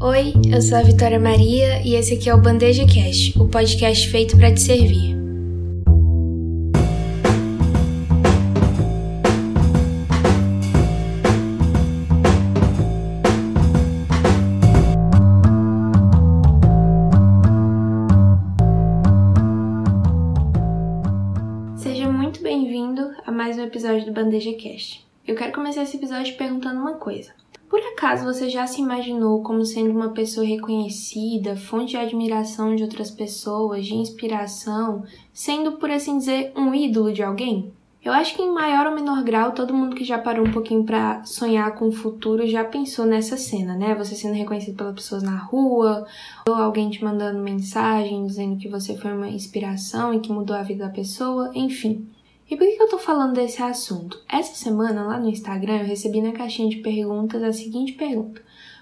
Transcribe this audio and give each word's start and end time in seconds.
Oi, 0.00 0.32
eu 0.54 0.62
sou 0.62 0.78
a 0.78 0.82
Vitória 0.82 1.18
Maria 1.18 1.82
e 1.84 1.96
esse 1.96 2.14
aqui 2.14 2.30
é 2.30 2.34
o 2.34 2.40
Bandeja 2.40 2.86
Cast, 2.86 3.36
o 3.36 3.48
podcast 3.48 4.08
feito 4.08 4.36
para 4.36 4.54
te 4.54 4.60
servir. 4.60 5.16
Seja 21.76 22.08
muito 22.08 22.40
bem-vindo 22.40 23.10
a 23.26 23.32
mais 23.32 23.58
um 23.58 23.64
episódio 23.64 24.06
do 24.06 24.12
Bandeja 24.12 24.52
Cast. 24.52 25.04
Eu 25.26 25.34
quero 25.34 25.52
começar 25.52 25.82
esse 25.82 25.96
episódio 25.96 26.36
perguntando 26.36 26.78
uma 26.78 26.94
coisa. 26.94 27.32
Por 27.68 27.80
acaso 27.80 28.24
você 28.24 28.48
já 28.48 28.66
se 28.66 28.80
imaginou 28.80 29.42
como 29.42 29.64
sendo 29.64 29.90
uma 29.90 30.08
pessoa 30.10 30.46
reconhecida, 30.46 31.54
fonte 31.54 31.90
de 31.90 31.96
admiração 31.98 32.74
de 32.74 32.82
outras 32.82 33.10
pessoas, 33.10 33.84
de 33.84 33.94
inspiração, 33.94 35.04
sendo, 35.32 35.72
por 35.72 35.90
assim 35.90 36.16
dizer, 36.16 36.52
um 36.56 36.74
ídolo 36.74 37.12
de 37.12 37.22
alguém? 37.22 37.70
Eu 38.02 38.12
acho 38.12 38.34
que 38.34 38.42
em 38.42 38.50
maior 38.50 38.86
ou 38.86 38.94
menor 38.94 39.22
grau, 39.22 39.52
todo 39.52 39.74
mundo 39.74 39.94
que 39.94 40.04
já 40.04 40.16
parou 40.16 40.46
um 40.46 40.52
pouquinho 40.52 40.84
para 40.84 41.22
sonhar 41.24 41.74
com 41.74 41.88
o 41.88 41.92
futuro 41.92 42.46
já 42.46 42.64
pensou 42.64 43.04
nessa 43.04 43.36
cena, 43.36 43.76
né? 43.76 43.94
Você 43.96 44.14
sendo 44.14 44.34
reconhecido 44.34 44.76
pelas 44.76 44.94
pessoas 44.94 45.22
na 45.22 45.36
rua, 45.36 46.06
ou 46.48 46.54
alguém 46.54 46.88
te 46.88 47.04
mandando 47.04 47.38
mensagem 47.40 48.24
dizendo 48.24 48.56
que 48.56 48.68
você 48.68 48.96
foi 48.96 49.12
uma 49.12 49.28
inspiração 49.28 50.14
e 50.14 50.20
que 50.20 50.32
mudou 50.32 50.56
a 50.56 50.62
vida 50.62 50.86
da 50.86 50.90
pessoa, 50.90 51.50
enfim. 51.54 52.08
E 52.50 52.56
por 52.56 52.66
que 52.66 52.82
eu 52.82 52.88
tô 52.88 52.98
falando 52.98 53.34
desse 53.34 53.62
assunto? 53.62 54.22
Essa 54.26 54.54
semana, 54.54 55.04
lá 55.04 55.20
no 55.20 55.28
Instagram, 55.28 55.80
eu 55.80 55.86
recebi 55.86 56.22
na 56.22 56.32
caixinha 56.32 56.70
de 56.70 56.76
perguntas 56.76 57.42
a 57.42 57.52
seguinte 57.52 57.92
pergunta: 57.92 58.40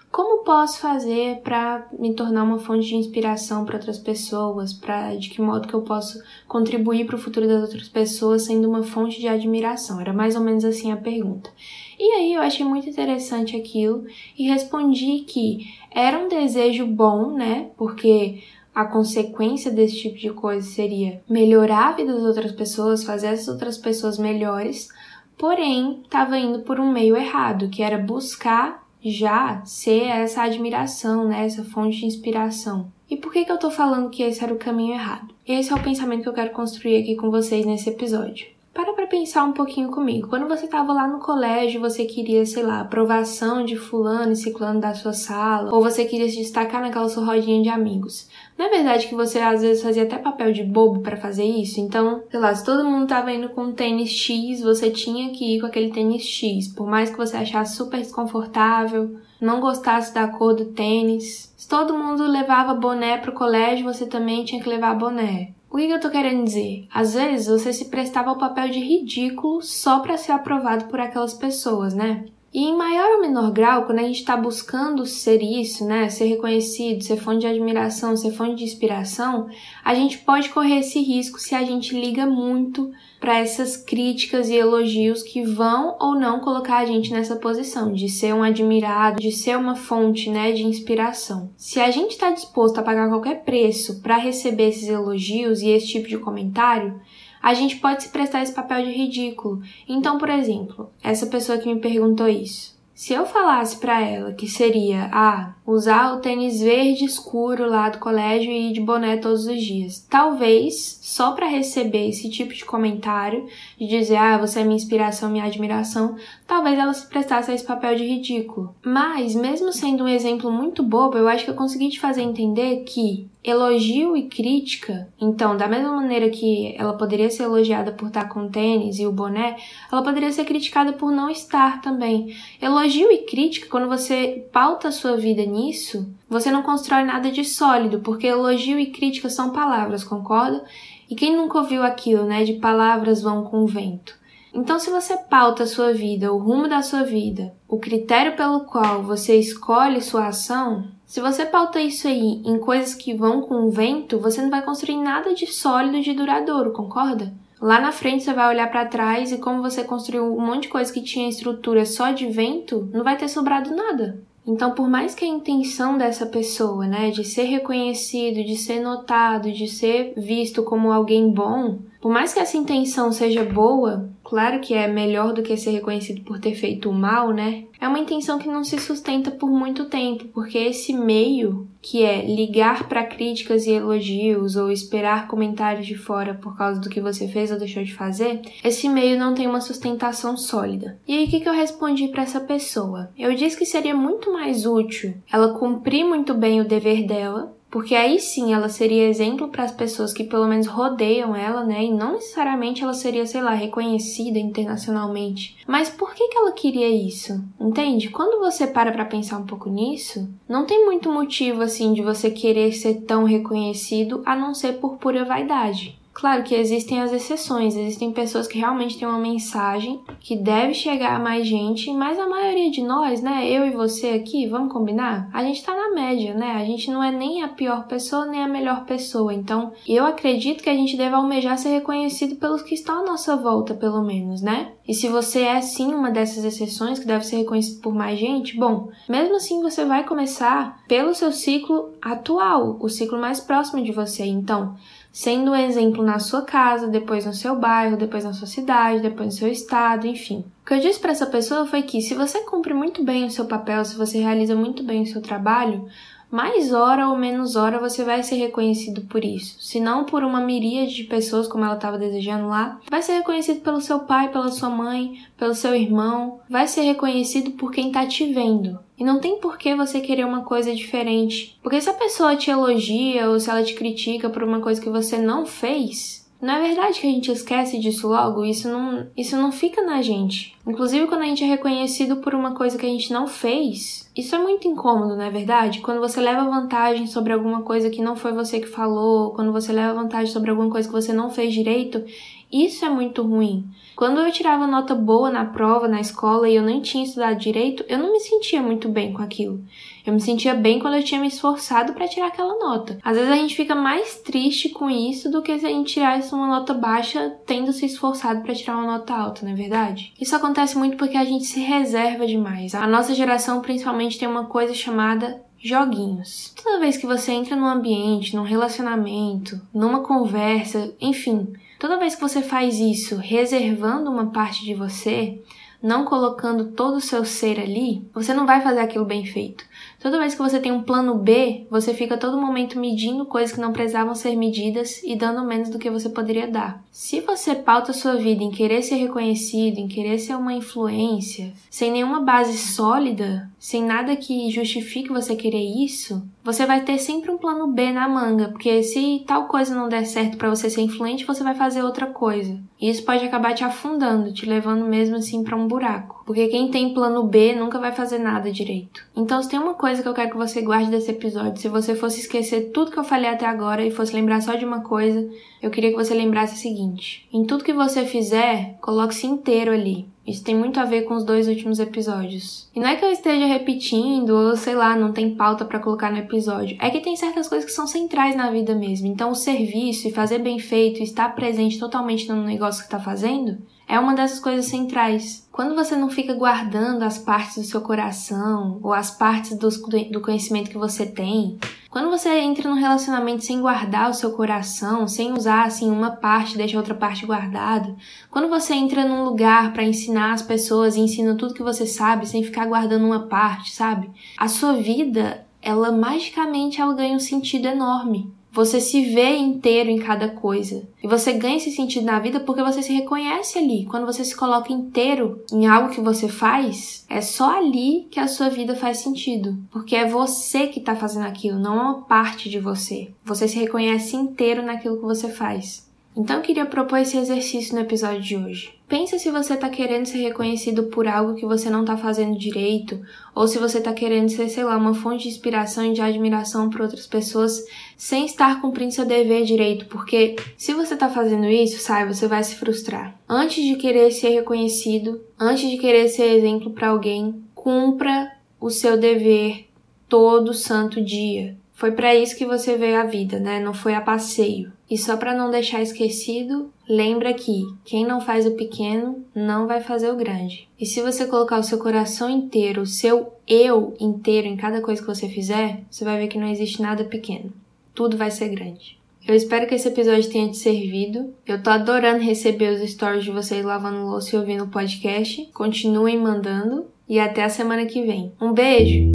Como 0.08 0.44
posso 0.44 0.78
fazer 0.78 1.40
para 1.40 1.88
me 1.98 2.14
tornar 2.14 2.44
uma 2.44 2.60
fonte 2.60 2.86
de 2.86 2.94
inspiração 2.94 3.64
para 3.64 3.74
outras 3.74 3.98
pessoas? 3.98 4.72
Para 4.72 5.16
de 5.16 5.30
que 5.30 5.42
modo 5.42 5.66
que 5.66 5.74
eu 5.74 5.82
posso 5.82 6.22
contribuir 6.46 7.06
para 7.06 7.16
o 7.16 7.18
futuro 7.18 7.48
das 7.48 7.60
outras 7.60 7.88
pessoas 7.88 8.42
sendo 8.42 8.68
uma 8.68 8.84
fonte 8.84 9.18
de 9.18 9.26
admiração? 9.26 10.00
Era 10.00 10.12
mais 10.12 10.36
ou 10.36 10.42
menos 10.42 10.64
assim 10.64 10.92
a 10.92 10.96
pergunta. 10.96 11.50
E 11.98 12.04
aí 12.12 12.34
eu 12.34 12.42
achei 12.42 12.64
muito 12.64 12.88
interessante 12.88 13.56
aquilo 13.56 14.04
e 14.38 14.46
respondi 14.46 15.24
que 15.26 15.66
era 15.90 16.16
um 16.16 16.28
desejo 16.28 16.86
bom, 16.86 17.32
né? 17.32 17.70
Porque 17.76 18.44
a 18.76 18.84
consequência 18.84 19.70
desse 19.70 19.96
tipo 20.02 20.18
de 20.18 20.30
coisa 20.34 20.68
seria 20.68 21.22
melhorar 21.26 21.88
a 21.88 21.92
vida 21.92 22.12
das 22.12 22.24
outras 22.24 22.52
pessoas, 22.52 23.04
fazer 23.04 23.28
essas 23.28 23.48
outras 23.48 23.78
pessoas 23.78 24.18
melhores, 24.18 24.90
porém 25.38 26.02
estava 26.04 26.38
indo 26.38 26.58
por 26.58 26.78
um 26.78 26.92
meio 26.92 27.16
errado, 27.16 27.70
que 27.70 27.82
era 27.82 27.96
buscar 27.96 28.86
já 29.02 29.64
ser 29.64 30.02
essa 30.02 30.42
admiração, 30.42 31.26
né, 31.26 31.46
essa 31.46 31.64
fonte 31.64 32.00
de 32.00 32.04
inspiração. 32.04 32.92
E 33.08 33.16
por 33.16 33.32
que, 33.32 33.46
que 33.46 33.52
eu 33.52 33.58
tô 33.58 33.70
falando 33.70 34.10
que 34.10 34.22
esse 34.22 34.44
era 34.44 34.52
o 34.52 34.58
caminho 34.58 34.92
errado? 34.92 35.34
Esse 35.48 35.72
é 35.72 35.74
o 35.74 35.82
pensamento 35.82 36.24
que 36.24 36.28
eu 36.28 36.34
quero 36.34 36.50
construir 36.50 36.98
aqui 36.98 37.16
com 37.16 37.30
vocês 37.30 37.64
nesse 37.64 37.88
episódio. 37.88 38.55
Para 38.76 38.92
para 38.92 39.06
pensar 39.06 39.42
um 39.44 39.52
pouquinho 39.52 39.90
comigo. 39.90 40.28
Quando 40.28 40.46
você 40.46 40.66
estava 40.66 40.92
lá 40.92 41.08
no 41.08 41.18
colégio, 41.18 41.80
você 41.80 42.04
queria, 42.04 42.44
sei 42.44 42.62
lá, 42.62 42.80
aprovação 42.80 43.64
de 43.64 43.74
fulano 43.74 44.32
e 44.32 44.36
ciclano 44.36 44.82
da 44.82 44.92
sua 44.92 45.14
sala, 45.14 45.74
ou 45.74 45.82
você 45.82 46.04
queria 46.04 46.28
se 46.28 46.36
destacar 46.36 46.82
naquela 46.82 47.08
sua 47.08 47.24
rodinha 47.24 47.62
de 47.62 47.70
amigos. 47.70 48.28
Não 48.58 48.66
é 48.66 48.68
verdade 48.68 49.06
que 49.06 49.14
você 49.14 49.38
às 49.38 49.62
vezes 49.62 49.82
fazia 49.82 50.02
até 50.02 50.18
papel 50.18 50.52
de 50.52 50.62
bobo 50.62 51.00
para 51.00 51.16
fazer 51.16 51.44
isso? 51.44 51.80
Então, 51.80 52.22
sei 52.30 52.38
lá, 52.38 52.54
se 52.54 52.66
todo 52.66 52.84
mundo 52.84 53.08
tava 53.08 53.32
indo 53.32 53.48
com 53.48 53.62
um 53.62 53.72
tênis 53.72 54.10
X, 54.10 54.60
você 54.60 54.90
tinha 54.90 55.30
que 55.30 55.56
ir 55.56 55.60
com 55.60 55.66
aquele 55.66 55.90
tênis 55.90 56.24
X, 56.24 56.68
por 56.68 56.86
mais 56.86 57.08
que 57.08 57.16
você 57.16 57.38
achasse 57.38 57.76
super 57.76 57.96
desconfortável, 57.96 59.16
não 59.40 59.58
gostasse 59.58 60.12
da 60.12 60.28
cor 60.28 60.54
do 60.54 60.66
tênis. 60.66 61.50
Se 61.56 61.66
todo 61.66 61.96
mundo 61.96 62.26
levava 62.26 62.74
boné 62.74 63.16
pro 63.16 63.32
colégio, 63.32 63.86
você 63.86 64.04
também 64.04 64.44
tinha 64.44 64.62
que 64.62 64.68
levar 64.68 64.94
boné. 64.94 65.55
O 65.76 65.78
que 65.78 65.90
eu 65.90 66.00
tô 66.00 66.08
querendo 66.08 66.42
dizer? 66.42 66.88
Às 66.90 67.12
vezes 67.12 67.48
você 67.48 67.70
se 67.70 67.90
prestava 67.90 68.30
ao 68.30 68.38
papel 68.38 68.70
de 68.70 68.78
ridículo 68.78 69.60
só 69.60 70.00
para 70.00 70.16
ser 70.16 70.32
aprovado 70.32 70.86
por 70.86 70.98
aquelas 70.98 71.34
pessoas, 71.34 71.92
né? 71.92 72.24
E 72.54 72.60
em 72.60 72.76
maior 72.76 73.16
ou 73.16 73.20
menor 73.20 73.50
grau, 73.50 73.84
quando 73.84 73.98
a 73.98 74.02
gente 74.02 74.20
está 74.20 74.36
buscando 74.36 75.04
ser 75.04 75.42
isso, 75.42 75.84
né, 75.84 76.08
ser 76.08 76.24
reconhecido, 76.24 77.02
ser 77.02 77.16
fonte 77.18 77.40
de 77.40 77.46
admiração, 77.46 78.16
ser 78.16 78.32
fonte 78.32 78.54
de 78.54 78.64
inspiração, 78.64 79.48
a 79.84 79.94
gente 79.94 80.18
pode 80.18 80.48
correr 80.48 80.78
esse 80.78 81.00
risco 81.00 81.38
se 81.38 81.54
a 81.54 81.62
gente 81.62 81.98
liga 81.98 82.24
muito 82.24 82.90
para 83.20 83.38
essas 83.38 83.76
críticas 83.76 84.48
e 84.48 84.54
elogios 84.54 85.22
que 85.22 85.42
vão 85.42 85.96
ou 86.00 86.14
não 86.14 86.40
colocar 86.40 86.78
a 86.78 86.86
gente 86.86 87.10
nessa 87.10 87.36
posição 87.36 87.92
de 87.92 88.08
ser 88.08 88.32
um 88.32 88.42
admirado, 88.42 89.20
de 89.20 89.32
ser 89.32 89.56
uma 89.58 89.74
fonte, 89.74 90.30
né, 90.30 90.52
de 90.52 90.62
inspiração. 90.64 91.50
Se 91.56 91.80
a 91.80 91.90
gente 91.90 92.12
está 92.12 92.30
disposto 92.30 92.78
a 92.78 92.82
pagar 92.82 93.08
qualquer 93.08 93.42
preço 93.44 94.00
para 94.00 94.16
receber 94.16 94.68
esses 94.68 94.88
elogios 94.88 95.60
e 95.60 95.68
esse 95.70 95.88
tipo 95.88 96.08
de 96.08 96.18
comentário, 96.18 97.00
a 97.46 97.54
gente 97.54 97.76
pode 97.76 98.02
se 98.02 98.08
prestar 98.08 98.42
esse 98.42 98.52
papel 98.52 98.84
de 98.84 98.90
ridículo. 98.90 99.62
Então, 99.88 100.18
por 100.18 100.28
exemplo, 100.28 100.90
essa 101.00 101.28
pessoa 101.28 101.56
que 101.56 101.72
me 101.72 101.80
perguntou 101.80 102.26
isso. 102.26 102.76
Se 102.92 103.12
eu 103.12 103.24
falasse 103.24 103.76
para 103.76 104.02
ela 104.02 104.32
que 104.32 104.48
seria 104.48 105.08
ah, 105.12 105.54
usar 105.66 106.14
o 106.14 106.20
tênis 106.20 106.60
verde 106.60 107.04
escuro 107.04 107.68
lá 107.68 107.88
do 107.88 107.98
colégio 107.98 108.50
e 108.50 108.70
ir 108.70 108.72
de 108.72 108.80
boné 108.80 109.16
todos 109.16 109.46
os 109.46 109.60
dias, 109.60 110.06
talvez 110.08 110.98
só 111.02 111.32
para 111.32 111.46
receber 111.46 112.08
esse 112.08 112.30
tipo 112.30 112.54
de 112.54 112.64
comentário, 112.64 113.46
de 113.78 113.86
dizer 113.86 114.16
ah, 114.16 114.38
você 114.38 114.60
é 114.60 114.64
minha 114.64 114.76
inspiração, 114.76 115.30
minha 115.30 115.44
admiração, 115.44 116.16
talvez 116.46 116.78
ela 116.78 116.92
se 116.94 117.06
prestasse 117.06 117.50
a 117.50 117.54
esse 117.54 117.64
papel 117.64 117.96
de 117.96 118.06
ridículo. 118.06 118.74
Mas, 118.84 119.34
mesmo 119.34 119.72
sendo 119.72 120.04
um 120.04 120.08
exemplo 120.08 120.50
muito 120.50 120.82
bobo, 120.82 121.16
eu 121.16 121.28
acho 121.28 121.44
que 121.44 121.50
eu 121.50 121.54
consegui 121.54 121.88
te 121.88 122.00
fazer 122.00 122.22
entender 122.22 122.84
que 122.84 123.28
elogio 123.46 124.16
e 124.16 124.24
crítica, 124.24 125.08
então, 125.20 125.56
da 125.56 125.68
mesma 125.68 125.92
maneira 125.92 126.28
que 126.28 126.74
ela 126.76 126.94
poderia 126.94 127.30
ser 127.30 127.44
elogiada 127.44 127.92
por 127.92 128.08
estar 128.08 128.28
com 128.28 128.48
tênis 128.48 128.98
e 128.98 129.06
o 129.06 129.12
boné, 129.12 129.56
ela 129.90 130.02
poderia 130.02 130.32
ser 130.32 130.44
criticada 130.44 130.92
por 130.92 131.12
não 131.12 131.30
estar 131.30 131.80
também. 131.80 132.34
Elogio 132.60 133.10
e 133.12 133.18
crítica, 133.18 133.68
quando 133.70 133.88
você 133.88 134.48
pauta 134.52 134.88
a 134.88 134.92
sua 134.92 135.16
vida 135.16 135.46
nisso, 135.56 136.12
você 136.28 136.50
não 136.50 136.62
constrói 136.62 137.02
nada 137.04 137.30
de 137.30 137.44
sólido, 137.44 138.00
porque 138.00 138.26
elogio 138.26 138.78
e 138.78 138.86
crítica 138.92 139.30
são 139.30 139.50
palavras, 139.50 140.04
concorda? 140.04 140.64
E 141.08 141.14
quem 141.14 141.34
nunca 141.34 141.58
ouviu 141.58 141.82
aquilo, 141.82 142.24
né, 142.24 142.44
de 142.44 142.54
palavras 142.54 143.22
vão 143.22 143.44
com 143.44 143.64
o 143.64 143.66
vento? 143.66 144.14
Então, 144.52 144.78
se 144.78 144.90
você 144.90 145.16
pauta 145.16 145.64
a 145.64 145.66
sua 145.66 145.92
vida, 145.92 146.32
o 146.32 146.38
rumo 146.38 146.68
da 146.68 146.82
sua 146.82 147.02
vida, 147.02 147.54
o 147.68 147.78
critério 147.78 148.36
pelo 148.36 148.60
qual 148.60 149.02
você 149.02 149.38
escolhe 149.38 150.00
sua 150.00 150.28
ação, 150.28 150.88
se 151.04 151.20
você 151.20 151.44
pauta 151.44 151.80
isso 151.80 152.08
aí 152.08 152.42
em 152.44 152.58
coisas 152.58 152.94
que 152.94 153.14
vão 153.14 153.42
com 153.42 153.66
o 153.66 153.70
vento, 153.70 154.18
você 154.18 154.42
não 154.42 154.50
vai 154.50 154.62
construir 154.62 154.96
nada 154.96 155.34
de 155.34 155.46
sólido, 155.46 156.00
de 156.00 156.12
duradouro, 156.12 156.72
concorda? 156.72 157.32
Lá 157.60 157.80
na 157.80 157.92
frente 157.92 158.24
você 158.24 158.32
vai 158.34 158.48
olhar 158.48 158.70
para 158.70 158.86
trás 158.86 159.32
e 159.32 159.38
como 159.38 159.62
você 159.62 159.84
construiu 159.84 160.24
um 160.24 160.40
monte 160.40 160.62
de 160.62 160.68
coisa 160.68 160.92
que 160.92 161.02
tinha 161.02 161.28
estrutura 161.28 161.86
só 161.86 162.10
de 162.10 162.26
vento, 162.26 162.90
não 162.92 163.04
vai 163.04 163.16
ter 163.16 163.28
sobrado 163.28 163.74
nada. 163.74 164.22
Então, 164.46 164.72
por 164.72 164.88
mais 164.88 165.12
que 165.14 165.24
a 165.24 165.28
intenção 165.28 165.98
dessa 165.98 166.24
pessoa, 166.24 166.86
né, 166.86 167.10
de 167.10 167.24
ser 167.24 167.44
reconhecido, 167.44 168.44
de 168.44 168.56
ser 168.56 168.80
notado, 168.80 169.50
de 169.50 169.66
ser 169.66 170.14
visto 170.16 170.62
como 170.62 170.92
alguém 170.92 171.30
bom, 171.32 171.80
por 172.06 172.12
mais 172.12 172.32
que 172.32 172.38
essa 172.38 172.56
intenção 172.56 173.10
seja 173.10 173.42
boa, 173.42 174.08
claro 174.22 174.60
que 174.60 174.72
é 174.72 174.86
melhor 174.86 175.32
do 175.32 175.42
que 175.42 175.56
ser 175.56 175.72
reconhecido 175.72 176.22
por 176.22 176.38
ter 176.38 176.54
feito 176.54 176.88
o 176.88 176.94
mal, 176.94 177.32
né? 177.32 177.64
É 177.80 177.88
uma 177.88 177.98
intenção 177.98 178.38
que 178.38 178.48
não 178.48 178.62
se 178.62 178.78
sustenta 178.78 179.28
por 179.32 179.50
muito 179.50 179.86
tempo, 179.86 180.26
porque 180.32 180.56
esse 180.56 180.92
meio, 180.92 181.66
que 181.82 182.04
é 182.04 182.24
ligar 182.24 182.88
para 182.88 183.02
críticas 183.02 183.66
e 183.66 183.72
elogios 183.72 184.54
ou 184.54 184.70
esperar 184.70 185.26
comentários 185.26 185.84
de 185.84 185.96
fora 185.96 186.32
por 186.32 186.56
causa 186.56 186.80
do 186.80 186.88
que 186.88 187.00
você 187.00 187.26
fez 187.26 187.50
ou 187.50 187.58
deixou 187.58 187.82
de 187.82 187.92
fazer, 187.92 188.40
esse 188.62 188.88
meio 188.88 189.18
não 189.18 189.34
tem 189.34 189.48
uma 189.48 189.60
sustentação 189.60 190.36
sólida. 190.36 191.00
E 191.08 191.12
aí 191.18 191.24
o 191.24 191.28
que, 191.28 191.42
eu 191.44 191.52
respondi 191.52 192.06
para 192.06 192.22
essa 192.22 192.38
pessoa? 192.38 193.10
Eu 193.18 193.34
disse 193.34 193.56
que 193.56 193.66
seria 193.66 193.96
muito 193.96 194.32
mais 194.32 194.64
útil 194.64 195.14
ela 195.32 195.58
cumprir 195.58 196.04
muito 196.04 196.34
bem 196.34 196.60
o 196.60 196.68
dever 196.68 197.04
dela 197.04 197.55
porque 197.76 197.94
aí 197.94 198.18
sim 198.18 198.54
ela 198.54 198.70
seria 198.70 199.06
exemplo 199.06 199.48
para 199.48 199.62
as 199.62 199.70
pessoas 199.70 200.10
que 200.10 200.24
pelo 200.24 200.48
menos 200.48 200.66
rodeiam 200.66 201.36
ela, 201.36 201.62
né? 201.62 201.84
E 201.84 201.92
não 201.92 202.14
necessariamente 202.14 202.82
ela 202.82 202.94
seria, 202.94 203.26
sei 203.26 203.42
lá, 203.42 203.50
reconhecida 203.50 204.38
internacionalmente. 204.38 205.58
Mas 205.66 205.90
por 205.90 206.14
que, 206.14 206.26
que 206.26 206.38
ela 206.38 206.52
queria 206.52 206.88
isso? 206.88 207.38
Entende? 207.60 208.08
Quando 208.08 208.40
você 208.40 208.66
para 208.66 208.90
para 208.90 209.04
pensar 209.04 209.36
um 209.36 209.44
pouco 209.44 209.68
nisso, 209.68 210.26
não 210.48 210.64
tem 210.64 210.86
muito 210.86 211.12
motivo 211.12 211.60
assim 211.60 211.92
de 211.92 212.00
você 212.00 212.30
querer 212.30 212.72
ser 212.72 213.02
tão 213.02 213.24
reconhecido 213.24 214.22
a 214.24 214.34
não 214.34 214.54
ser 214.54 214.78
por 214.78 214.96
pura 214.96 215.26
vaidade. 215.26 215.98
Claro 216.16 216.44
que 216.44 216.54
existem 216.54 217.02
as 217.02 217.12
exceções, 217.12 217.76
existem 217.76 218.10
pessoas 218.10 218.48
que 218.48 218.58
realmente 218.58 218.98
têm 218.98 219.06
uma 219.06 219.18
mensagem 219.18 220.00
que 220.18 220.34
deve 220.34 220.72
chegar 220.72 221.14
a 221.14 221.18
mais 221.18 221.46
gente, 221.46 221.92
mas 221.92 222.18
a 222.18 222.26
maioria 222.26 222.70
de 222.70 222.80
nós, 222.80 223.20
né, 223.20 223.46
eu 223.46 223.66
e 223.66 223.70
você 223.70 224.08
aqui, 224.08 224.46
vamos 224.46 224.72
combinar? 224.72 225.28
A 225.30 225.42
gente 225.44 225.62
tá 225.62 225.74
na 225.74 225.94
média, 225.94 226.32
né? 226.32 226.52
A 226.52 226.64
gente 226.64 226.90
não 226.90 227.04
é 227.04 227.12
nem 227.12 227.42
a 227.42 227.48
pior 227.48 227.86
pessoa 227.86 228.24
nem 228.24 228.42
a 228.42 228.48
melhor 228.48 228.86
pessoa. 228.86 229.34
Então, 229.34 229.72
eu 229.86 230.06
acredito 230.06 230.62
que 230.62 230.70
a 230.70 230.74
gente 230.74 230.96
deve 230.96 231.14
almejar 231.14 231.58
ser 231.58 231.68
reconhecido 231.68 232.36
pelos 232.36 232.62
que 232.62 232.74
estão 232.74 233.00
à 233.00 233.04
nossa 233.04 233.36
volta, 233.36 233.74
pelo 233.74 234.02
menos, 234.02 234.40
né? 234.40 234.72
E 234.88 234.94
se 234.94 235.08
você 235.08 235.42
é 235.42 235.60
sim 235.60 235.92
uma 235.92 236.10
dessas 236.10 236.44
exceções 236.44 236.98
que 236.98 237.06
deve 237.06 237.26
ser 237.26 237.36
reconhecido 237.36 237.82
por 237.82 237.94
mais 237.94 238.18
gente, 238.18 238.56
bom, 238.56 238.88
mesmo 239.06 239.36
assim 239.36 239.60
você 239.60 239.84
vai 239.84 240.04
começar 240.04 240.82
pelo 240.88 241.14
seu 241.14 241.30
ciclo 241.30 241.90
atual, 242.00 242.78
o 242.80 242.88
ciclo 242.88 243.20
mais 243.20 243.38
próximo 243.38 243.82
de 243.82 243.92
você. 243.92 244.24
Então, 244.24 244.76
sendo 245.16 245.52
um 245.52 245.56
exemplo 245.56 246.04
na 246.04 246.18
sua 246.18 246.42
casa, 246.42 246.88
depois 246.88 247.24
no 247.24 247.32
seu 247.32 247.56
bairro, 247.56 247.96
depois 247.96 248.22
na 248.22 248.34
sua 248.34 248.46
cidade, 248.46 249.00
depois 249.00 249.28
no 249.28 249.32
seu 249.32 249.48
estado, 249.48 250.06
enfim. 250.06 250.44
O 250.60 250.66
que 250.66 250.74
eu 250.74 250.78
disse 250.78 251.00
para 251.00 251.10
essa 251.10 251.24
pessoa 251.24 251.64
foi 251.64 251.80
que 251.80 252.02
se 252.02 252.12
você 252.12 252.40
cumpre 252.40 252.74
muito 252.74 253.02
bem 253.02 253.24
o 253.24 253.30
seu 253.30 253.46
papel, 253.46 253.82
se 253.86 253.96
você 253.96 254.18
realiza 254.18 254.54
muito 254.54 254.82
bem 254.82 255.04
o 255.04 255.06
seu 255.06 255.22
trabalho, 255.22 255.88
mais 256.30 256.72
hora 256.72 257.08
ou 257.08 257.16
menos 257.16 257.56
hora 257.56 257.78
você 257.78 258.04
vai 258.04 258.22
ser 258.22 258.36
reconhecido 258.36 259.02
por 259.02 259.24
isso. 259.24 259.56
Se 259.60 259.80
não 259.80 260.04
por 260.04 260.24
uma 260.24 260.40
miríade 260.40 260.94
de 260.94 261.04
pessoas, 261.04 261.46
como 261.46 261.64
ela 261.64 261.74
estava 261.74 261.98
desejando 261.98 262.48
lá, 262.48 262.80
vai 262.90 263.02
ser 263.02 263.12
reconhecido 263.14 263.60
pelo 263.60 263.80
seu 263.80 264.00
pai, 264.00 264.30
pela 264.30 264.50
sua 264.50 264.68
mãe, 264.68 265.20
pelo 265.36 265.54
seu 265.54 265.74
irmão, 265.74 266.40
vai 266.48 266.66
ser 266.66 266.82
reconhecido 266.82 267.52
por 267.52 267.70
quem 267.70 267.92
tá 267.92 268.06
te 268.06 268.32
vendo. 268.32 268.78
E 268.98 269.04
não 269.04 269.20
tem 269.20 269.38
por 269.38 269.58
que 269.58 269.74
você 269.74 270.00
querer 270.00 270.24
uma 270.24 270.42
coisa 270.42 270.74
diferente. 270.74 271.58
Porque 271.62 271.80
se 271.80 271.90
a 271.90 271.94
pessoa 271.94 272.34
te 272.34 272.50
elogia 272.50 273.28
ou 273.28 273.38
se 273.38 273.50
ela 273.50 273.62
te 273.62 273.74
critica 273.74 274.30
por 274.30 274.42
uma 274.42 274.60
coisa 274.60 274.80
que 274.80 274.88
você 274.88 275.18
não 275.18 275.44
fez, 275.44 276.25
não 276.40 276.54
é 276.54 276.62
verdade 276.62 277.00
que 277.00 277.06
a 277.06 277.10
gente 277.10 277.32
esquece 277.32 277.78
disso 277.78 278.08
logo? 278.08 278.44
Isso 278.44 278.68
não, 278.68 279.06
isso 279.16 279.36
não 279.36 279.50
fica 279.50 279.82
na 279.82 280.02
gente. 280.02 280.54
Inclusive, 280.66 281.06
quando 281.06 281.22
a 281.22 281.26
gente 281.26 281.42
é 281.42 281.46
reconhecido 281.46 282.16
por 282.16 282.34
uma 282.34 282.54
coisa 282.54 282.76
que 282.76 282.84
a 282.84 282.88
gente 282.88 283.12
não 283.12 283.26
fez, 283.26 284.10
isso 284.14 284.34
é 284.34 284.38
muito 284.38 284.68
incômodo, 284.68 285.16
não 285.16 285.22
é 285.22 285.30
verdade? 285.30 285.80
Quando 285.80 286.00
você 286.00 286.20
leva 286.20 286.44
vantagem 286.44 287.06
sobre 287.06 287.32
alguma 287.32 287.62
coisa 287.62 287.88
que 287.88 288.02
não 288.02 288.16
foi 288.16 288.32
você 288.32 288.60
que 288.60 288.66
falou, 288.66 289.30
quando 289.30 289.52
você 289.52 289.72
leva 289.72 289.94
vantagem 289.94 290.32
sobre 290.32 290.50
alguma 290.50 290.70
coisa 290.70 290.88
que 290.88 290.94
você 290.94 291.12
não 291.12 291.30
fez 291.30 291.54
direito, 291.54 292.04
isso 292.52 292.84
é 292.84 292.88
muito 292.88 293.22
ruim. 293.22 293.68
Quando 293.96 294.20
eu 294.20 294.30
tirava 294.30 294.66
nota 294.66 294.94
boa 294.94 295.30
na 295.30 295.44
prova, 295.44 295.88
na 295.88 296.00
escola, 296.00 296.48
e 296.48 296.54
eu 296.54 296.62
nem 296.62 296.80
tinha 296.80 297.02
estudado 297.02 297.38
direito, 297.38 297.84
eu 297.88 297.98
não 297.98 298.12
me 298.12 298.20
sentia 298.20 298.60
muito 298.60 298.88
bem 298.88 299.12
com 299.12 299.22
aquilo. 299.22 299.64
Eu 300.04 300.12
me 300.12 300.20
sentia 300.20 300.54
bem 300.54 300.78
quando 300.78 300.94
eu 300.94 301.02
tinha 301.02 301.20
me 301.20 301.26
esforçado 301.26 301.94
para 301.94 302.06
tirar 302.06 302.26
aquela 302.26 302.58
nota. 302.58 302.98
Às 303.02 303.16
vezes 303.16 303.32
a 303.32 303.36
gente 303.36 303.56
fica 303.56 303.74
mais 303.74 304.16
triste 304.20 304.68
com 304.68 304.88
isso 304.88 305.30
do 305.30 305.42
que 305.42 305.58
se 305.58 305.66
a 305.66 305.70
gente 305.70 305.94
tirasse 305.94 306.32
uma 306.34 306.46
nota 306.46 306.74
baixa 306.74 307.34
tendo 307.46 307.72
se 307.72 307.86
esforçado 307.86 308.42
para 308.42 308.54
tirar 308.54 308.76
uma 308.76 308.98
nota 308.98 309.14
alta, 309.14 309.44
não 309.44 309.52
é 309.52 309.56
verdade? 309.56 310.12
Isso 310.20 310.36
acontece 310.36 310.76
muito 310.76 310.96
porque 310.96 311.16
a 311.16 311.24
gente 311.24 311.44
se 311.44 311.58
reserva 311.60 312.26
demais. 312.26 312.74
A 312.74 312.86
nossa 312.86 313.14
geração 313.14 313.60
principalmente 313.60 314.18
tem 314.18 314.28
uma 314.28 314.44
coisa 314.44 314.74
chamada 314.74 315.42
joguinhos. 315.58 316.52
Toda 316.62 316.78
vez 316.78 316.96
que 316.96 317.06
você 317.06 317.32
entra 317.32 317.56
num 317.56 317.66
ambiente, 317.66 318.36
num 318.36 318.42
relacionamento, 318.42 319.60
numa 319.74 320.00
conversa, 320.00 320.94
enfim, 321.00 321.52
Toda 321.78 321.98
vez 321.98 322.14
que 322.14 322.20
você 322.20 322.42
faz 322.42 322.78
isso, 322.78 323.16
reservando 323.16 324.10
uma 324.10 324.30
parte 324.30 324.64
de 324.64 324.74
você, 324.74 325.42
não 325.82 326.04
colocando 326.04 326.72
todo 326.72 326.96
o 326.96 327.00
seu 327.00 327.24
ser 327.24 327.60
ali, 327.60 328.08
você 328.12 328.32
não 328.32 328.46
vai 328.46 328.62
fazer 328.62 328.80
aquilo 328.80 329.04
bem 329.04 329.26
feito. 329.26 329.64
Toda 330.00 330.18
vez 330.18 330.34
que 330.34 330.42
você 330.42 330.60
tem 330.60 330.72
um 330.72 330.82
plano 330.82 331.14
B, 331.14 331.66
você 331.70 331.94
fica 331.94 332.16
todo 332.16 332.40
momento 332.40 332.78
medindo 332.78 333.26
coisas 333.26 333.52
que 333.52 333.60
não 333.60 333.72
precisavam 333.72 334.14
ser 334.14 334.36
medidas 334.36 335.02
e 335.02 335.16
dando 335.16 335.44
menos 335.44 335.70
do 335.70 335.78
que 335.78 335.90
você 335.90 336.08
poderia 336.08 336.46
dar. 336.46 336.82
Se 336.90 337.20
você 337.20 337.54
pauta 337.54 337.92
sua 337.92 338.16
vida 338.16 338.42
em 338.42 338.50
querer 338.50 338.82
ser 338.82 338.96
reconhecido, 338.96 339.78
em 339.78 339.88
querer 339.88 340.18
ser 340.18 340.36
uma 340.36 340.52
influência, 340.52 341.52
sem 341.70 341.90
nenhuma 341.90 342.20
base 342.20 342.56
sólida, 342.58 343.50
sem 343.58 343.82
nada 343.82 344.16
que 344.16 344.50
justifique 344.50 345.08
você 345.08 345.34
querer 345.34 345.64
isso, 345.84 346.22
você 346.44 346.64
vai 346.64 346.82
ter 346.82 346.98
sempre 346.98 347.30
um 347.30 347.38
plano 347.38 347.66
B 347.66 347.90
na 347.90 348.08
manga, 348.08 348.48
porque 348.48 348.82
se 348.82 349.24
tal 349.26 349.46
coisa 349.48 349.74
não 349.74 349.88
der 349.88 350.04
certo 350.04 350.36
para 350.36 350.48
você 350.48 350.70
ser 350.70 350.82
influente, 350.82 351.24
você 351.24 351.42
vai 351.42 351.54
fazer 351.54 351.82
outra 351.82 352.06
coisa. 352.06 352.60
E 352.80 352.88
isso 352.90 353.04
pode 353.04 353.24
acabar 353.24 353.54
te 353.54 353.64
afundando, 353.64 354.32
te 354.32 354.46
levando 354.46 354.84
mesmo 354.84 355.16
assim 355.16 355.42
para 355.42 355.56
um 355.56 355.66
buraco. 355.66 356.22
Porque 356.26 356.48
quem 356.48 356.70
tem 356.70 356.92
plano 356.92 357.22
B 357.22 357.54
nunca 357.54 357.78
vai 357.78 357.92
fazer 357.92 358.18
nada 358.18 358.52
direito. 358.52 359.02
Então, 359.16 359.42
se 359.42 359.48
tem 359.48 359.58
uma 359.58 359.74
coisa 359.74 359.85
que 360.02 360.08
eu 360.08 360.14
quero 360.14 360.30
que 360.30 360.36
você 360.36 360.60
guarde 360.62 360.90
desse 360.90 361.10
episódio, 361.10 361.60
se 361.60 361.68
você 361.68 361.94
fosse 361.94 362.20
esquecer 362.20 362.70
tudo 362.72 362.90
que 362.90 362.98
eu 362.98 363.04
falei 363.04 363.30
até 363.30 363.46
agora 363.46 363.84
e 363.84 363.90
fosse 363.90 364.14
lembrar 364.14 364.40
só 364.42 364.54
de 364.54 364.64
uma 364.64 364.80
coisa, 364.80 365.28
eu 365.62 365.70
queria 365.70 365.90
que 365.90 365.96
você 365.96 366.14
lembrasse 366.14 366.54
o 366.54 366.58
seguinte: 366.58 367.28
em 367.32 367.44
tudo 367.44 367.64
que 367.64 367.72
você 367.72 368.04
fizer, 368.04 368.76
coloque-se 368.80 369.26
inteiro 369.26 369.70
ali. 369.72 370.08
Isso 370.26 370.42
tem 370.42 370.56
muito 370.56 370.80
a 370.80 370.84
ver 370.84 371.02
com 371.02 371.14
os 371.14 371.24
dois 371.24 371.46
últimos 371.46 371.78
episódios. 371.78 372.68
E 372.74 372.80
não 372.80 372.88
é 372.88 372.96
que 372.96 373.04
eu 373.04 373.12
esteja 373.12 373.46
repetindo, 373.46 374.30
ou 374.30 374.56
sei 374.56 374.74
lá, 374.74 374.96
não 374.96 375.12
tem 375.12 375.36
pauta 375.36 375.64
para 375.64 375.78
colocar 375.78 376.10
no 376.10 376.18
episódio. 376.18 376.76
É 376.80 376.90
que 376.90 377.00
tem 377.00 377.14
certas 377.14 377.48
coisas 377.48 377.64
que 377.64 377.72
são 377.74 377.86
centrais 377.86 378.34
na 378.34 378.50
vida 378.50 378.74
mesmo. 378.74 379.06
Então, 379.06 379.30
o 379.30 379.36
serviço 379.36 380.08
e 380.08 380.12
fazer 380.12 380.40
bem 380.40 380.58
feito, 380.58 381.00
estar 381.00 381.28
presente 381.36 381.78
totalmente 381.78 382.28
no 382.28 382.42
negócio 382.42 382.80
que 382.80 382.86
está 382.86 382.98
fazendo, 382.98 383.58
é 383.88 383.98
uma 383.98 384.14
dessas 384.14 384.40
coisas 384.40 384.66
centrais. 384.66 385.46
Quando 385.52 385.74
você 385.74 385.94
não 385.94 386.10
fica 386.10 386.34
guardando 386.34 387.02
as 387.02 387.18
partes 387.18 387.56
do 387.56 387.64
seu 387.64 387.80
coração 387.80 388.80
ou 388.82 388.92
as 388.92 389.10
partes 389.10 389.56
do, 389.56 389.68
do 390.10 390.20
conhecimento 390.20 390.70
que 390.70 390.78
você 390.78 391.06
tem, 391.06 391.58
quando 391.88 392.10
você 392.10 392.28
entra 392.40 392.68
num 392.68 392.74
relacionamento 392.74 393.44
sem 393.44 393.60
guardar 393.60 394.10
o 394.10 394.14
seu 394.14 394.32
coração, 394.32 395.08
sem 395.08 395.32
usar 395.32 395.64
assim 395.64 395.90
uma 395.90 396.10
parte 396.10 396.56
deixa 396.56 396.76
outra 396.76 396.94
parte 396.94 397.24
guardada, 397.24 397.94
quando 398.30 398.48
você 398.48 398.74
entra 398.74 399.04
num 399.04 399.24
lugar 399.24 399.72
para 399.72 399.84
ensinar 399.84 400.32
as 400.32 400.42
pessoas 400.42 400.96
e 400.96 401.00
ensina 401.00 401.36
tudo 401.36 401.54
que 401.54 401.62
você 401.62 401.86
sabe 401.86 402.28
sem 402.28 402.42
ficar 402.42 402.66
guardando 402.66 403.06
uma 403.06 403.20
parte, 403.20 403.72
sabe? 403.72 404.10
A 404.36 404.48
sua 404.48 404.74
vida, 404.74 405.46
ela 405.62 405.90
magicamente 405.90 406.80
ela 406.80 406.92
ganha 406.92 407.16
um 407.16 407.20
sentido 407.20 407.66
enorme. 407.66 408.35
Você 408.56 408.80
se 408.80 409.02
vê 409.14 409.36
inteiro 409.36 409.90
em 409.90 409.98
cada 409.98 410.30
coisa. 410.30 410.88
E 411.04 411.06
você 411.06 411.34
ganha 411.34 411.58
esse 411.58 411.70
sentido 411.70 412.06
na 412.06 412.18
vida 412.18 412.40
porque 412.40 412.62
você 412.62 412.82
se 412.82 412.90
reconhece 412.90 413.58
ali. 413.58 413.84
Quando 413.84 414.06
você 414.06 414.24
se 414.24 414.34
coloca 414.34 414.72
inteiro 414.72 415.44
em 415.52 415.66
algo 415.66 415.90
que 415.90 416.00
você 416.00 416.26
faz, 416.26 417.04
é 417.06 417.20
só 417.20 417.58
ali 417.58 418.08
que 418.10 418.18
a 418.18 418.26
sua 418.26 418.48
vida 418.48 418.74
faz 418.74 419.00
sentido. 419.00 419.58
Porque 419.70 419.94
é 419.94 420.08
você 420.08 420.68
que 420.68 420.80
está 420.80 420.96
fazendo 420.96 421.26
aquilo, 421.26 421.58
não 421.58 421.74
é 421.76 421.82
uma 421.82 422.02
parte 422.04 422.48
de 422.48 422.58
você. 422.58 423.10
Você 423.22 423.46
se 423.46 423.58
reconhece 423.58 424.16
inteiro 424.16 424.62
naquilo 424.62 424.96
que 424.96 425.04
você 425.04 425.28
faz. 425.28 425.85
Então 426.16 426.36
eu 426.36 426.42
queria 426.42 426.64
propor 426.64 426.98
esse 426.98 427.18
exercício 427.18 427.74
no 427.74 427.82
episódio 427.82 428.22
de 428.22 428.36
hoje. 428.36 428.74
Pensa 428.88 429.18
se 429.18 429.30
você 429.30 429.52
está 429.52 429.68
querendo 429.68 430.06
ser 430.06 430.18
reconhecido 430.18 430.84
por 430.84 431.06
algo 431.06 431.34
que 431.34 431.44
você 431.44 431.68
não 431.68 431.80
está 431.80 431.96
fazendo 431.96 432.38
direito, 432.38 432.98
ou 433.34 433.46
se 433.46 433.58
você 433.58 433.78
está 433.78 433.92
querendo 433.92 434.30
ser, 434.30 434.48
sei 434.48 434.64
lá, 434.64 434.78
uma 434.78 434.94
fonte 434.94 435.24
de 435.24 435.28
inspiração 435.28 435.84
e 435.84 435.92
de 435.92 436.00
admiração 436.00 436.70
para 436.70 436.84
outras 436.84 437.06
pessoas 437.06 437.62
sem 437.98 438.24
estar 438.24 438.62
cumprindo 438.62 438.94
seu 438.94 439.04
dever 439.04 439.44
direito, 439.44 439.86
porque 439.86 440.36
se 440.56 440.72
você 440.72 440.94
está 440.94 441.10
fazendo 441.10 441.46
isso, 441.46 441.80
saiba, 441.80 442.14
você 442.14 442.26
vai 442.26 442.42
se 442.42 442.54
frustrar. 442.54 443.18
Antes 443.28 443.62
de 443.62 443.76
querer 443.76 444.10
ser 444.10 444.30
reconhecido, 444.30 445.20
antes 445.38 445.68
de 445.68 445.76
querer 445.76 446.08
ser 446.08 446.30
exemplo 446.36 446.70
para 446.70 446.88
alguém, 446.88 447.42
cumpra 447.54 448.32
o 448.58 448.70
seu 448.70 448.96
dever 448.96 449.66
todo 450.08 450.54
santo 450.54 451.04
dia. 451.04 451.56
Foi 451.76 451.92
para 451.92 452.14
isso 452.14 452.34
que 452.34 452.46
você 452.46 452.74
veio 452.74 452.98
à 452.98 453.04
vida, 453.04 453.38
né? 453.38 453.60
Não 453.60 453.74
foi 453.74 453.94
a 453.94 454.00
passeio. 454.00 454.72
E 454.90 454.96
só 454.96 455.14
para 455.18 455.34
não 455.34 455.50
deixar 455.50 455.82
esquecido, 455.82 456.72
lembra 456.88 457.34
que 457.34 457.66
quem 457.84 458.02
não 458.06 458.18
faz 458.18 458.46
o 458.46 458.52
pequeno 458.52 459.22
não 459.34 459.66
vai 459.66 459.82
fazer 459.82 460.10
o 460.10 460.16
grande. 460.16 460.66
E 460.80 460.86
se 460.86 461.02
você 461.02 461.26
colocar 461.26 461.58
o 461.58 461.62
seu 461.62 461.76
coração 461.78 462.30
inteiro, 462.30 462.80
o 462.80 462.86
seu 462.86 463.30
eu 463.46 463.94
inteiro 464.00 464.46
em 464.46 464.56
cada 464.56 464.80
coisa 464.80 465.02
que 465.02 465.06
você 465.06 465.28
fizer, 465.28 465.82
você 465.90 466.02
vai 466.02 466.18
ver 466.18 466.28
que 466.28 466.38
não 466.38 466.48
existe 466.48 466.80
nada 466.80 467.04
pequeno. 467.04 467.52
Tudo 467.94 468.16
vai 468.16 468.30
ser 468.30 468.48
grande. 468.48 468.98
Eu 469.28 469.34
espero 469.34 469.66
que 469.66 469.74
esse 469.74 469.88
episódio 469.88 470.30
tenha 470.30 470.48
te 470.48 470.56
servido. 470.56 471.34
Eu 471.46 471.62
tô 471.62 471.68
adorando 471.68 472.24
receber 472.24 472.72
os 472.72 472.90
stories 472.90 473.24
de 473.24 473.30
vocês 473.30 473.62
lavando 473.62 474.06
louça 474.06 474.34
e 474.34 474.38
ouvindo 474.38 474.64
o 474.64 474.68
podcast. 474.68 475.46
Continuem 475.52 476.16
mandando 476.16 476.86
e 477.06 477.20
até 477.20 477.44
a 477.44 477.50
semana 477.50 477.84
que 477.84 478.02
vem. 478.02 478.32
Um 478.40 478.54
beijo! 478.54 479.10